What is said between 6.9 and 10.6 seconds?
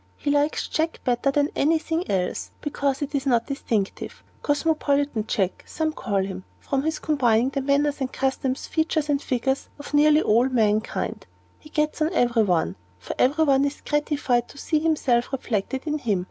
combining the manners and customs, features and figures, of nearly all